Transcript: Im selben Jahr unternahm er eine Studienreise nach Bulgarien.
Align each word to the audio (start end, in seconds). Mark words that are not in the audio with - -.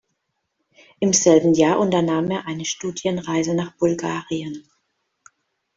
Im 0.99 1.13
selben 1.13 1.53
Jahr 1.53 1.77
unternahm 1.79 2.31
er 2.31 2.47
eine 2.47 2.65
Studienreise 2.65 3.53
nach 3.53 3.77
Bulgarien. 3.77 4.67